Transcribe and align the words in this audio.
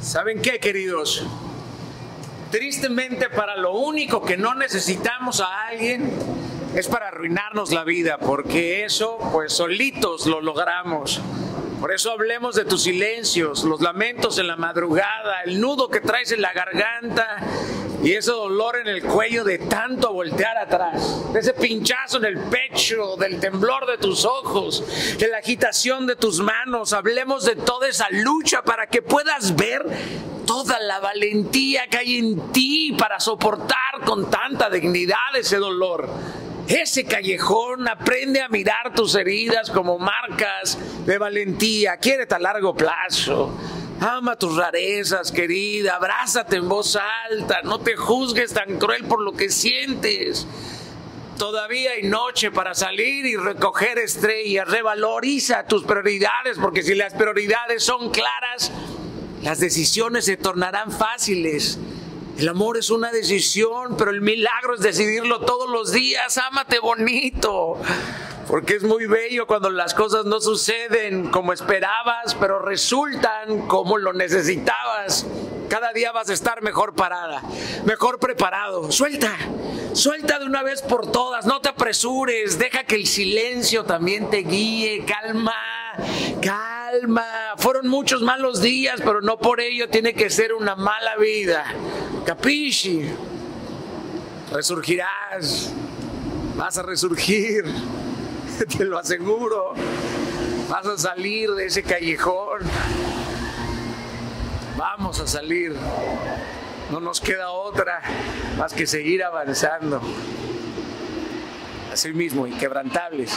¿Saben 0.00 0.40
qué, 0.40 0.58
queridos? 0.58 1.22
Tristemente 2.50 3.28
para 3.28 3.56
lo 3.56 3.74
único 3.74 4.22
que 4.22 4.38
no 4.38 4.54
necesitamos 4.54 5.40
a 5.40 5.66
alguien 5.66 6.10
es 6.74 6.88
para 6.88 7.08
arruinarnos 7.08 7.70
la 7.70 7.84
vida, 7.84 8.16
porque 8.16 8.84
eso 8.84 9.18
pues 9.30 9.52
solitos 9.52 10.26
lo 10.26 10.40
logramos. 10.40 11.20
Por 11.80 11.92
eso 11.92 12.12
hablemos 12.12 12.54
de 12.54 12.64
tus 12.64 12.84
silencios, 12.84 13.62
los 13.64 13.82
lamentos 13.82 14.38
en 14.38 14.46
la 14.46 14.56
madrugada, 14.56 15.42
el 15.44 15.60
nudo 15.60 15.88
que 15.88 16.00
traes 16.00 16.32
en 16.32 16.40
la 16.40 16.52
garganta 16.54 17.38
y 18.02 18.14
ese 18.14 18.30
dolor 18.30 18.76
en 18.76 18.88
el 18.88 19.02
cuello 19.02 19.44
de 19.44 19.58
tanto 19.58 20.12
voltear 20.12 20.56
atrás, 20.56 21.22
ese 21.34 21.52
pinchazo 21.52 22.18
en 22.18 22.24
el 22.24 22.38
pecho, 22.38 23.16
del 23.16 23.38
temblor 23.40 23.86
de 23.86 23.98
tus 23.98 24.24
ojos, 24.24 24.84
de 25.18 25.28
la 25.28 25.38
agitación 25.38 26.06
de 26.06 26.16
tus 26.16 26.40
manos. 26.40 26.92
Hablemos 26.92 27.44
de 27.44 27.56
toda 27.56 27.88
esa 27.88 28.06
lucha 28.10 28.62
para 28.62 28.86
que 28.86 29.02
puedas 29.02 29.54
ver 29.54 29.84
toda 30.46 30.80
la 30.80 30.98
valentía 31.00 31.86
que 31.88 31.98
hay 31.98 32.18
en 32.18 32.52
ti 32.52 32.96
para 32.98 33.20
soportar 33.20 34.00
con 34.04 34.30
tanta 34.30 34.70
dignidad 34.70 35.16
ese 35.38 35.58
dolor 35.58 36.08
ese 36.70 37.04
callejón, 37.04 37.88
aprende 37.88 38.40
a 38.40 38.48
mirar 38.48 38.92
tus 38.94 39.16
heridas 39.16 39.70
como 39.70 39.98
marcas 39.98 40.78
de 41.04 41.18
valentía, 41.18 41.96
quiérete 41.96 42.34
a 42.34 42.38
largo 42.38 42.74
plazo. 42.74 43.52
Ama 44.00 44.34
tus 44.36 44.56
rarezas, 44.56 45.30
querida, 45.30 45.96
abrázate 45.96 46.56
en 46.56 46.68
voz 46.70 46.96
alta, 47.30 47.60
no 47.64 47.80
te 47.80 47.96
juzgues 47.96 48.54
tan 48.54 48.78
cruel 48.78 49.04
por 49.04 49.20
lo 49.20 49.32
que 49.32 49.50
sientes. 49.50 50.46
Todavía 51.36 51.92
hay 51.92 52.02
noche 52.04 52.50
para 52.50 52.74
salir 52.74 53.26
y 53.26 53.36
recoger 53.36 53.98
estrellas. 53.98 54.68
Revaloriza 54.68 55.66
tus 55.66 55.84
prioridades, 55.84 56.58
porque 56.58 56.82
si 56.82 56.94
las 56.94 57.12
prioridades 57.14 57.82
son 57.82 58.10
claras, 58.10 58.72
las 59.42 59.58
decisiones 59.58 60.24
se 60.24 60.36
tornarán 60.36 60.92
fáciles. 60.92 61.78
El 62.38 62.48
amor 62.48 62.78
es 62.78 62.90
una 62.90 63.10
decisión, 63.10 63.96
pero 63.98 64.10
el 64.10 64.22
milagro 64.22 64.74
es 64.74 64.80
decidirlo 64.80 65.40
todos 65.40 65.68
los 65.68 65.92
días. 65.92 66.38
Ámate 66.38 66.78
bonito. 66.78 67.78
Porque 68.50 68.74
es 68.74 68.82
muy 68.82 69.06
bello 69.06 69.46
cuando 69.46 69.70
las 69.70 69.94
cosas 69.94 70.24
no 70.24 70.40
suceden 70.40 71.30
como 71.30 71.52
esperabas, 71.52 72.34
pero 72.34 72.58
resultan 72.58 73.68
como 73.68 73.96
lo 73.96 74.12
necesitabas. 74.12 75.24
Cada 75.68 75.92
día 75.92 76.10
vas 76.10 76.30
a 76.30 76.32
estar 76.32 76.60
mejor 76.60 76.96
parada, 76.96 77.42
mejor 77.84 78.18
preparado. 78.18 78.90
Suelta, 78.90 79.36
suelta 79.92 80.40
de 80.40 80.46
una 80.46 80.64
vez 80.64 80.82
por 80.82 81.12
todas, 81.12 81.46
no 81.46 81.60
te 81.60 81.68
apresures, 81.68 82.58
deja 82.58 82.82
que 82.82 82.96
el 82.96 83.06
silencio 83.06 83.84
también 83.84 84.28
te 84.30 84.38
guíe, 84.38 85.04
calma, 85.04 85.54
calma. 86.42 87.54
Fueron 87.56 87.86
muchos 87.86 88.20
malos 88.20 88.60
días, 88.60 89.00
pero 89.04 89.20
no 89.20 89.38
por 89.38 89.60
ello 89.60 89.88
tiene 89.88 90.12
que 90.12 90.28
ser 90.28 90.54
una 90.54 90.74
mala 90.74 91.14
vida. 91.18 91.66
Capisci, 92.26 93.12
resurgirás, 94.50 95.70
vas 96.56 96.78
a 96.78 96.82
resurgir, 96.82 97.64
te 98.78 98.84
lo 98.84 98.98
aseguro. 98.98 99.72
Vas 100.68 100.86
a 100.86 100.98
salir 100.98 101.50
de 101.52 101.66
ese 101.66 101.82
callejón. 101.82 102.60
Vamos 104.76 105.20
a 105.20 105.26
salir. 105.26 105.74
No 106.90 107.00
nos 107.00 107.20
queda 107.20 107.50
otra 107.50 108.02
más 108.58 108.72
que 108.72 108.86
seguir 108.86 109.22
avanzando. 109.22 110.00
Así 111.92 112.12
mismo, 112.12 112.46
inquebrantables. 112.46 113.32